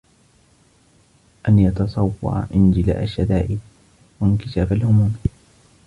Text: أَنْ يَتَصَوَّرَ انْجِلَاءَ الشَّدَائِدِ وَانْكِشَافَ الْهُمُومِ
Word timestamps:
أَنْ 1.49 1.59
يَتَصَوَّرَ 1.59 2.47
انْجِلَاءَ 2.55 3.03
الشَّدَائِدِ 3.03 3.59
وَانْكِشَافَ 4.21 4.71
الْهُمُومِ 4.71 5.15